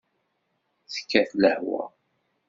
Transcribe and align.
Tekkat 0.93 1.31
lehwa. 1.41 1.83